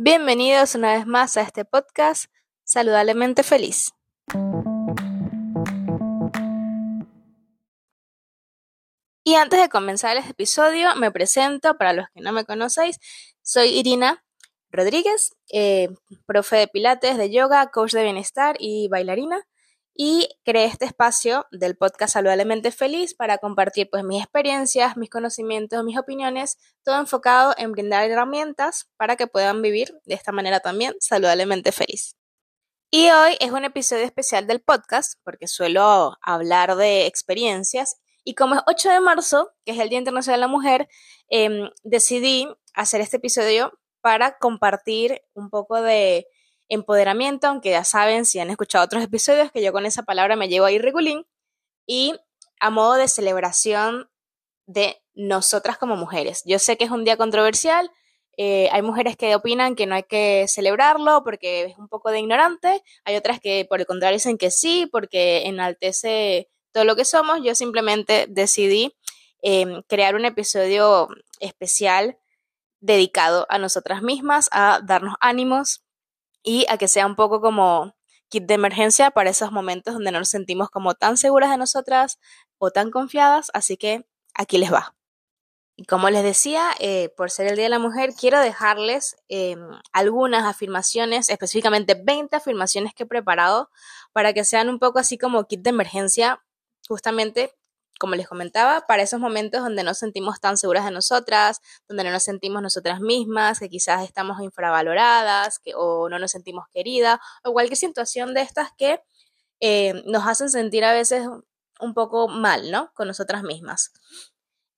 Bienvenidos 0.00 0.76
una 0.76 0.92
vez 0.92 1.08
más 1.08 1.36
a 1.36 1.40
este 1.40 1.64
podcast 1.64 2.26
Saludablemente 2.62 3.42
Feliz. 3.42 3.90
Y 9.24 9.34
antes 9.34 9.60
de 9.60 9.68
comenzar 9.68 10.16
el 10.16 10.22
episodio, 10.30 10.94
me 10.94 11.10
presento 11.10 11.76
para 11.76 11.94
los 11.94 12.06
que 12.14 12.20
no 12.20 12.30
me 12.30 12.44
conocéis. 12.44 13.00
Soy 13.42 13.70
Irina 13.70 14.22
Rodríguez, 14.70 15.34
eh, 15.52 15.88
profe 16.26 16.58
de 16.58 16.68
pilates, 16.68 17.18
de 17.18 17.32
yoga, 17.32 17.72
coach 17.72 17.90
de 17.90 18.04
bienestar 18.04 18.54
y 18.60 18.86
bailarina 18.86 19.48
y 20.00 20.28
creé 20.44 20.66
este 20.66 20.84
espacio 20.84 21.46
del 21.50 21.76
podcast 21.76 22.12
Saludablemente 22.12 22.70
Feliz 22.70 23.14
para 23.14 23.38
compartir 23.38 23.90
pues 23.90 24.04
mis 24.04 24.22
experiencias, 24.22 24.96
mis 24.96 25.10
conocimientos, 25.10 25.82
mis 25.82 25.98
opiniones, 25.98 26.56
todo 26.84 27.00
enfocado 27.00 27.52
en 27.58 27.72
brindar 27.72 28.08
herramientas 28.08 28.88
para 28.96 29.16
que 29.16 29.26
puedan 29.26 29.60
vivir 29.60 29.92
de 30.04 30.14
esta 30.14 30.30
manera 30.30 30.60
también 30.60 30.94
saludablemente 31.00 31.72
feliz. 31.72 32.14
Y 32.92 33.10
hoy 33.10 33.36
es 33.40 33.50
un 33.50 33.64
episodio 33.64 34.04
especial 34.04 34.46
del 34.46 34.60
podcast 34.60 35.14
porque 35.24 35.48
suelo 35.48 36.16
hablar 36.22 36.76
de 36.76 37.06
experiencias 37.06 37.96
y 38.22 38.36
como 38.36 38.54
es 38.54 38.60
8 38.68 38.90
de 38.90 39.00
marzo, 39.00 39.50
que 39.64 39.72
es 39.72 39.80
el 39.80 39.88
Día 39.88 39.98
Internacional 39.98 40.38
de 40.38 40.46
la 40.46 40.52
Mujer, 40.52 40.88
em, 41.28 41.70
decidí 41.82 42.46
hacer 42.72 43.00
este 43.00 43.16
episodio 43.16 43.72
para 44.00 44.38
compartir 44.38 45.22
un 45.34 45.50
poco 45.50 45.82
de 45.82 46.28
empoderamiento, 46.68 47.46
aunque 47.46 47.70
ya 47.70 47.84
saben, 47.84 48.24
si 48.24 48.38
han 48.40 48.50
escuchado 48.50 48.84
otros 48.84 49.02
episodios, 49.02 49.50
que 49.52 49.62
yo 49.62 49.72
con 49.72 49.86
esa 49.86 50.02
palabra 50.02 50.36
me 50.36 50.48
llevo 50.48 50.66
a 50.66 50.72
irregulín, 50.72 51.26
y 51.86 52.14
a 52.60 52.70
modo 52.70 52.94
de 52.94 53.08
celebración 53.08 54.10
de 54.66 55.02
nosotras 55.14 55.78
como 55.78 55.96
mujeres. 55.96 56.42
Yo 56.44 56.58
sé 56.58 56.76
que 56.76 56.84
es 56.84 56.90
un 56.90 57.04
día 57.04 57.16
controversial, 57.16 57.90
eh, 58.40 58.68
hay 58.70 58.82
mujeres 58.82 59.16
que 59.16 59.34
opinan 59.34 59.74
que 59.74 59.86
no 59.86 59.96
hay 59.96 60.04
que 60.04 60.46
celebrarlo 60.46 61.24
porque 61.24 61.64
es 61.64 61.76
un 61.76 61.88
poco 61.88 62.12
de 62.12 62.20
ignorante, 62.20 62.84
hay 63.04 63.16
otras 63.16 63.40
que 63.40 63.66
por 63.68 63.80
el 63.80 63.86
contrario 63.86 64.14
dicen 64.14 64.38
que 64.38 64.52
sí, 64.52 64.88
porque 64.92 65.46
enaltece 65.46 66.48
todo 66.70 66.84
lo 66.84 66.94
que 66.94 67.04
somos. 67.04 67.40
Yo 67.42 67.56
simplemente 67.56 68.26
decidí 68.28 68.94
em, 69.42 69.82
crear 69.88 70.14
un 70.14 70.24
episodio 70.24 71.08
especial 71.40 72.16
dedicado 72.80 73.44
a 73.48 73.58
nosotras 73.58 74.02
mismas, 74.02 74.48
a 74.52 74.80
darnos 74.84 75.16
ánimos, 75.20 75.82
y 76.42 76.66
a 76.68 76.78
que 76.78 76.88
sea 76.88 77.06
un 77.06 77.16
poco 77.16 77.40
como 77.40 77.94
kit 78.28 78.44
de 78.44 78.54
emergencia 78.54 79.10
para 79.10 79.30
esos 79.30 79.52
momentos 79.52 79.94
donde 79.94 80.12
no 80.12 80.18
nos 80.18 80.28
sentimos 80.28 80.70
como 80.70 80.94
tan 80.94 81.16
seguras 81.16 81.50
de 81.50 81.56
nosotras 81.56 82.18
o 82.58 82.70
tan 82.70 82.90
confiadas, 82.90 83.50
así 83.54 83.76
que 83.76 84.06
aquí 84.34 84.58
les 84.58 84.72
va. 84.72 84.94
Y 85.80 85.84
como 85.84 86.10
les 86.10 86.24
decía, 86.24 86.70
eh, 86.80 87.10
por 87.16 87.30
ser 87.30 87.46
el 87.46 87.54
Día 87.54 87.66
de 87.66 87.70
la 87.70 87.78
Mujer, 87.78 88.10
quiero 88.18 88.40
dejarles 88.40 89.16
em, 89.28 89.60
algunas 89.92 90.44
afirmaciones, 90.44 91.30
específicamente 91.30 91.94
20 91.94 92.34
afirmaciones 92.34 92.94
que 92.94 93.04
he 93.04 93.06
preparado 93.06 93.70
para 94.12 94.32
que 94.32 94.44
sean 94.44 94.68
un 94.68 94.80
poco 94.80 94.98
así 94.98 95.18
como 95.18 95.46
kit 95.46 95.62
de 95.62 95.70
emergencia, 95.70 96.42
justamente 96.88 97.54
como 97.98 98.14
les 98.14 98.28
comentaba, 98.28 98.86
para 98.86 99.02
esos 99.02 99.20
momentos 99.20 99.62
donde 99.62 99.82
no 99.82 99.94
sentimos 99.94 100.40
tan 100.40 100.56
seguras 100.56 100.84
de 100.84 100.90
nosotras, 100.90 101.60
donde 101.88 102.04
no 102.04 102.10
nos 102.10 102.22
sentimos 102.22 102.62
nosotras 102.62 103.00
mismas, 103.00 103.58
que 103.58 103.68
quizás 103.68 104.04
estamos 104.04 104.40
infravaloradas 104.40 105.58
que, 105.58 105.72
o 105.74 106.08
no 106.08 106.18
nos 106.18 106.30
sentimos 106.30 106.66
queridas, 106.72 107.18
o 107.44 107.52
cualquier 107.52 107.76
situación 107.76 108.34
de 108.34 108.42
estas 108.42 108.70
que 108.76 109.00
eh, 109.60 110.02
nos 110.06 110.26
hacen 110.26 110.50
sentir 110.50 110.84
a 110.84 110.92
veces 110.92 111.26
un 111.80 111.94
poco 111.94 112.28
mal, 112.28 112.70
¿no? 112.70 112.92
Con 112.94 113.08
nosotras 113.08 113.42
mismas. 113.42 113.92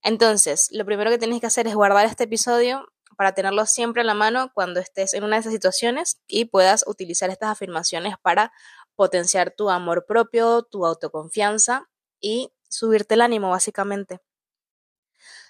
Entonces, 0.03 0.69
lo 0.73 0.85
primero 0.85 1.11
que 1.11 1.19
tienes 1.19 1.41
que 1.41 1.47
hacer 1.47 1.67
es 1.67 1.75
guardar 1.75 2.07
este 2.07 2.25
episodio 2.25 2.87
para 3.17 3.35
tenerlo 3.35 3.67
siempre 3.67 4.01
en 4.01 4.07
la 4.07 4.15
mano 4.15 4.51
cuando 4.55 4.81
estés 4.81 5.13
en 5.13 5.25
una 5.25 5.37
de 5.37 5.41
esas 5.41 5.53
situaciones 5.53 6.21
y 6.27 6.47
puedas 6.47 6.85
utilizar 6.87 7.29
estas 7.29 7.51
afirmaciones 7.51 8.15
para 8.23 8.51
potenciar 8.97 9.51
tu 9.51 9.69
amor 9.69 10.07
propio, 10.07 10.63
tu 10.63 10.87
autoconfianza 10.87 11.91
y 12.21 12.53
subirte 12.71 13.15
el 13.15 13.21
ánimo, 13.21 13.51
básicamente. 13.51 14.21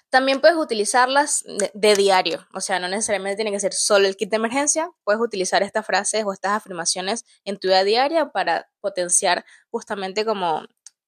También 0.09 0.41
puedes 0.41 0.57
utilizarlas 0.57 1.45
de, 1.73 1.95
diario, 1.95 2.45
o 2.53 2.59
sea, 2.59 2.79
no 2.79 2.89
necesariamente 2.89 3.37
tiene 3.37 3.51
que 3.51 3.61
ser 3.61 3.71
solo 3.71 4.07
el 4.07 4.17
kit 4.17 4.29
de 4.29 4.35
emergencia, 4.35 4.91
puedes 5.05 5.21
utilizar 5.21 5.63
estas 5.63 5.85
frases 5.85 6.25
o 6.25 6.33
estas 6.33 6.51
afirmaciones 6.51 7.23
en 7.45 7.57
tu 7.57 7.69
vida 7.69 7.85
diaria 7.85 8.29
para 8.29 8.69
potenciar 8.81 9.45
justamente 9.69 10.25
como 10.25 10.65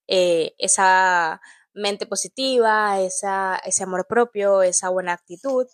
eh, 0.08 0.56
esa 0.58 1.42
mente 1.74 2.06
positiva, 2.06 3.02
esa, 3.02 3.58
ese 3.66 3.84
amor 3.84 4.08
propio, 4.08 4.62
esa 4.62 4.88
buena 4.88 5.12
actitud, 5.12 5.68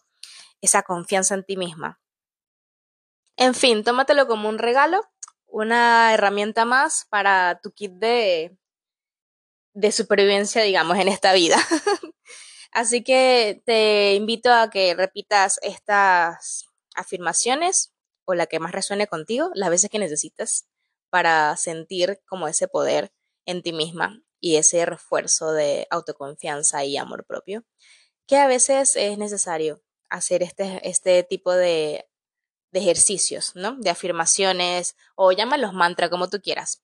esa 0.61 0.81
confianza 0.81 1.35
en 1.35 1.44
ti 1.44 1.55
misma. 1.55 1.99
En 3.38 3.53
fin, 3.53 3.83
tómatelo 3.83 4.25
como 4.28 4.49
un 4.49 4.57
regalo, 4.57 5.01
una 5.45 6.16
herramienta 6.16 6.66
más 6.66 7.05
para 7.09 7.59
tu 7.61 7.72
kit 7.73 7.91
de, 7.94 8.57
de 9.79 9.91
supervivencia, 9.94 10.62
digamos, 10.62 10.97
en 10.97 11.07
esta 11.07 11.34
vida. 11.34 11.57
Así 12.72 13.03
que 13.03 13.62
te 13.66 14.13
invito 14.13 14.51
a 14.51 14.69
que 14.69 14.94
repitas 14.94 15.59
estas 15.62 16.66
afirmaciones 16.95 17.94
o 18.25 18.34
la 18.34 18.45
que 18.45 18.59
más 18.59 18.73
resuene 18.73 19.07
contigo 19.07 19.50
las 19.56 19.69
veces 19.69 19.90
que 19.90 19.97
necesitas 19.97 20.67
para 21.09 21.56
sentir 21.56 22.22
como 22.28 22.47
ese 22.47 22.67
poder 22.67 23.12
en 23.45 23.63
ti 23.63 23.72
misma 23.73 24.22
y 24.41 24.57
ese 24.57 24.85
refuerzo 24.85 25.53
de 25.53 25.88
autoconfianza 25.90 26.84
y 26.84 26.97
amor 26.97 27.25
propio, 27.25 27.66
que 28.28 28.38
a 28.38 28.47
veces 28.47 28.96
es 28.96 29.17
necesario 29.17 29.81
hacer 30.09 30.44
este, 30.44 30.88
este 30.88 31.23
tipo 31.23 31.53
de, 31.53 32.07
de 32.72 32.79
ejercicios, 32.79 33.56
¿no? 33.56 33.78
De 33.78 33.90
afirmaciones 33.90 34.96
o 35.16 35.31
llámalos 35.31 35.73
mantra 35.73 36.09
como 36.09 36.29
tú 36.29 36.41
quieras. 36.41 36.84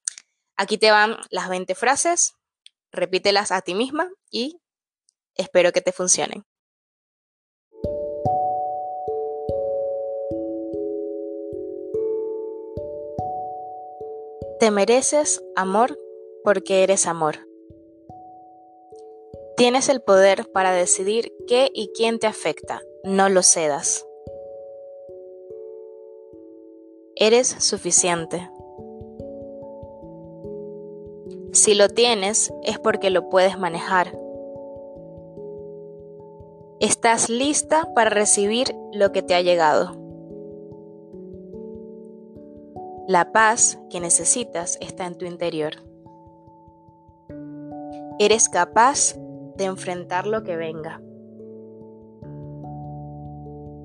Aquí 0.58 0.78
te 0.78 0.92
van 0.92 1.18
las 1.30 1.50
20 1.50 1.76
frases 1.76 2.36
repítelas 2.96 3.52
a 3.52 3.62
ti 3.62 3.76
misma 3.76 4.10
y 4.32 4.60
espero 5.36 5.72
que 5.72 5.82
te 5.82 5.92
funcionen. 5.92 6.46
Te 14.60 14.72
mereces 14.72 15.44
amor 15.56 16.00
porque 16.44 16.84
eres 16.84 17.08
amor. 17.08 17.46
Tienes 19.58 19.90
el 19.90 20.02
poder 20.02 20.50
para 20.52 20.72
decidir 20.72 21.32
qué 21.48 21.70
y 21.74 21.92
quién 21.96 22.20
te 22.20 22.28
afecta, 22.28 22.82
no 23.04 23.30
lo 23.30 23.44
cedas. 23.44 24.06
Eres 27.16 27.48
suficiente. 27.48 28.50
Si 31.56 31.74
lo 31.74 31.88
tienes 31.88 32.54
es 32.64 32.80
porque 32.80 33.10
lo 33.10 33.30
puedes 33.30 33.58
manejar. 33.58 34.20
Estás 36.82 37.30
lista 37.30 37.94
para 37.96 38.10
recibir 38.10 38.76
lo 38.92 39.14
que 39.14 39.24
te 39.24 39.36
ha 39.36 39.42
llegado. 39.42 39.94
La 43.08 43.32
paz 43.32 43.80
que 43.90 44.02
necesitas 44.02 44.78
está 44.82 45.08
en 45.08 45.18
tu 45.18 45.24
interior. 45.24 45.76
Eres 48.20 48.50
capaz 48.50 49.16
de 49.56 49.64
enfrentar 49.64 50.28
lo 50.28 50.44
que 50.44 50.58
venga. 50.58 51.02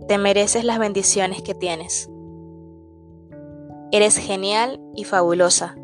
Te 0.09 0.19
mereces 0.19 0.65
las 0.65 0.81
bendiciones 0.81 1.41
que 1.43 1.55
tienes. 1.55 2.11
Eres 3.93 4.17
genial 4.17 4.81
y 4.97 5.05
fabulosa. 5.05 5.77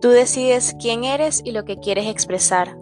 Tú 0.00 0.08
decides 0.08 0.74
quién 0.80 1.04
eres 1.04 1.42
y 1.44 1.52
lo 1.52 1.64
que 1.64 1.78
quieres 1.78 2.06
expresar. 2.06 2.78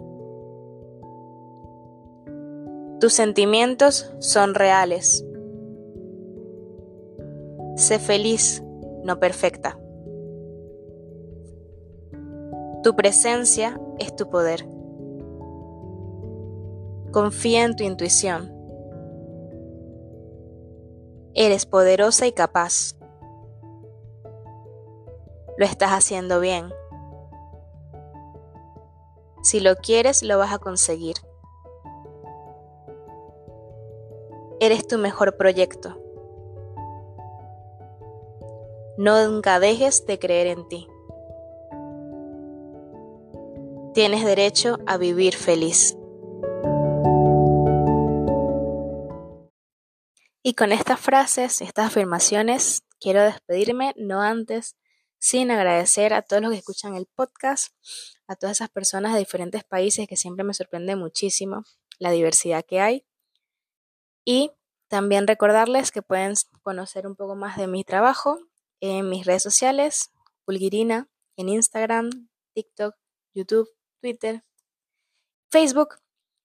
Tus 3.01 3.13
sentimientos 3.13 4.13
son 4.19 4.55
reales. 4.55 5.25
Sé 7.75 7.99
feliz, 7.99 8.63
no 9.03 9.19
perfecta. 9.19 9.77
Tu 12.83 12.95
presencia 12.95 13.79
es 13.99 14.15
tu 14.15 14.29
poder. 14.29 14.65
Confía 17.11 17.65
en 17.65 17.75
tu 17.75 17.83
intuición. 17.83 18.53
Eres 21.33 21.65
poderosa 21.65 22.27
y 22.27 22.31
capaz. 22.31 22.95
Lo 25.57 25.65
estás 25.65 25.91
haciendo 25.91 26.39
bien. 26.39 26.69
Si 29.41 29.59
lo 29.59 29.75
quieres, 29.75 30.21
lo 30.23 30.37
vas 30.37 30.53
a 30.53 30.59
conseguir. 30.59 31.15
Eres 34.59 34.85
tu 34.87 34.97
mejor 34.97 35.37
proyecto. 35.37 35.97
Nunca 38.97 39.61
dejes 39.61 40.05
de 40.05 40.19
creer 40.19 40.47
en 40.47 40.67
ti. 40.67 40.87
Tienes 43.93 44.25
derecho 44.25 44.77
a 44.85 44.97
vivir 44.97 45.33
feliz. 45.35 45.97
Y 50.43 50.53
con 50.53 50.71
estas 50.71 50.99
frases, 50.99 51.61
estas 51.61 51.87
afirmaciones, 51.87 52.83
quiero 52.99 53.21
despedirme, 53.23 53.93
no 53.97 54.21
antes, 54.21 54.75
sin 55.19 55.51
agradecer 55.51 56.13
a 56.13 56.21
todos 56.21 56.41
los 56.41 56.51
que 56.51 56.57
escuchan 56.57 56.95
el 56.95 57.05
podcast, 57.05 57.75
a 58.27 58.35
todas 58.35 58.57
esas 58.57 58.69
personas 58.69 59.13
de 59.13 59.19
diferentes 59.19 59.63
países 59.63 60.07
que 60.07 60.15
siempre 60.15 60.43
me 60.43 60.53
sorprende 60.53 60.95
muchísimo 60.95 61.63
la 61.99 62.11
diversidad 62.11 62.65
que 62.65 62.79
hay. 62.79 63.05
Y 64.25 64.51
también 64.87 65.27
recordarles 65.27 65.91
que 65.91 66.01
pueden 66.01 66.33
conocer 66.63 67.05
un 67.05 67.15
poco 67.15 67.35
más 67.35 67.57
de 67.57 67.67
mi 67.67 67.83
trabajo 67.83 68.39
en 68.79 69.09
mis 69.09 69.25
redes 69.25 69.43
sociales, 69.43 70.11
Pulguirina, 70.45 71.09
en 71.35 71.49
Instagram, 71.49 72.29
TikTok, 72.53 72.95
YouTube, 73.33 73.69
Twitter, 74.01 74.43
Facebook 75.51 75.95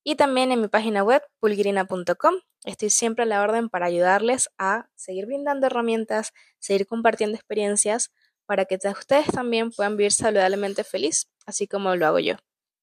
y 0.02 0.16
también 0.16 0.52
en 0.52 0.60
mi 0.60 0.68
página 0.68 1.02
web 1.02 1.22
pulguirina.com. 1.40 2.34
Estoy 2.64 2.90
siempre 2.90 3.24
a 3.24 3.26
la 3.26 3.42
orden 3.42 3.68
para 3.68 3.86
ayudarles 3.86 4.50
a 4.58 4.88
seguir 4.94 5.26
brindando 5.26 5.66
herramientas, 5.66 6.32
seguir 6.58 6.86
compartiendo 6.86 7.36
experiencias 7.36 8.12
para 8.46 8.64
que 8.64 8.76
ustedes 8.76 9.26
también 9.28 9.70
puedan 9.70 9.96
vivir 9.96 10.12
saludablemente 10.12 10.84
feliz, 10.84 11.28
así 11.46 11.66
como 11.66 11.96
lo 11.96 12.06
hago 12.06 12.18
yo. 12.18 12.36